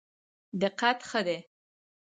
[0.61, 1.37] دقت ښه دی.